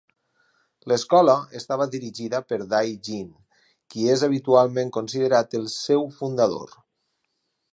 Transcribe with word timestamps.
L'escola 0.91 1.33
estava 1.59 1.85
dirigida 1.95 2.39
per 2.53 2.59
Dai 2.71 2.95
Jin, 3.09 3.29
qui 3.95 4.07
és 4.15 4.25
habitualment 4.29 4.93
considerat 4.97 5.55
el 5.61 5.69
seu 5.75 6.09
fundador. 6.17 6.75